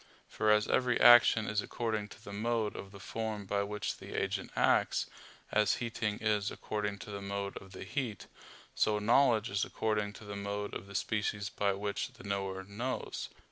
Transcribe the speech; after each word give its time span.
For 0.27 0.49
as 0.49 0.67
every 0.67 0.99
action 0.99 1.45
is 1.47 1.61
according 1.61 2.07
to 2.09 2.23
the 2.23 2.33
mode 2.33 2.75
of 2.75 2.91
the 2.91 2.99
form 2.99 3.45
by 3.45 3.61
which 3.61 3.97
the 3.97 4.15
agent 4.19 4.49
acts, 4.55 5.05
as 5.51 5.75
heating 5.75 6.17
is 6.17 6.49
according 6.49 6.97
to 7.05 7.11
the 7.11 7.21
mode 7.21 7.55
of 7.57 7.71
the 7.71 7.83
heat; 7.83 8.25
so 8.73 8.97
knowledge 8.97 9.51
is 9.51 9.63
according 9.63 10.13
to 10.13 10.23
the 10.25 10.35
mode 10.35 10.73
of 10.73 10.87
the 10.87 10.95
species 10.95 11.49
by 11.49 11.73
which 11.73 12.13
the 12.13 12.23
knower 12.23 12.63
knows. 12.63 13.29